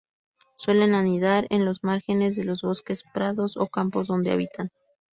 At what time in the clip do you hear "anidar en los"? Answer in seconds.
0.95-1.83